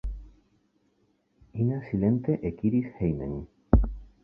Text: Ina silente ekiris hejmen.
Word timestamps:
Ina 1.65 1.79
silente 1.89 2.39
ekiris 2.51 2.91
hejmen. 3.03 3.39